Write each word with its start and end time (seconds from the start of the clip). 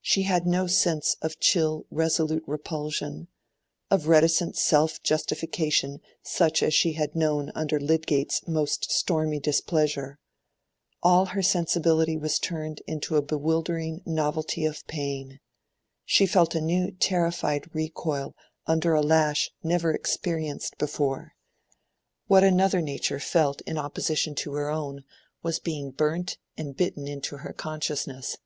She 0.00 0.22
had 0.22 0.46
no 0.46 0.68
sense 0.68 1.16
of 1.20 1.40
chill 1.40 1.84
resolute 1.90 2.44
repulsion, 2.46 3.26
of 3.90 4.06
reticent 4.06 4.56
self 4.56 5.02
justification 5.02 5.98
such 6.22 6.62
as 6.62 6.72
she 6.72 6.92
had 6.92 7.16
known 7.16 7.50
under 7.56 7.80
Lydgate's 7.80 8.46
most 8.46 8.88
stormy 8.92 9.40
displeasure: 9.40 10.20
all 11.02 11.24
her 11.26 11.42
sensibility 11.42 12.16
was 12.16 12.38
turned 12.38 12.82
into 12.86 13.16
a 13.16 13.20
bewildering 13.20 14.00
novelty 14.06 14.64
of 14.64 14.86
pain; 14.86 15.40
she 16.04 16.24
felt 16.24 16.54
a 16.54 16.60
new 16.60 16.92
terrified 16.92 17.74
recoil 17.74 18.36
under 18.68 18.92
a 18.94 19.00
lash 19.02 19.50
never 19.64 19.92
experienced 19.92 20.78
before. 20.78 21.32
What 22.28 22.44
another 22.44 22.80
nature 22.80 23.18
felt 23.18 23.60
in 23.62 23.76
opposition 23.76 24.36
to 24.36 24.52
her 24.52 24.70
own 24.70 25.02
was 25.42 25.58
being 25.58 25.90
burnt 25.90 26.38
and 26.56 26.76
bitten 26.76 27.08
into 27.08 27.38
her 27.38 27.52
consciousness. 27.52 28.36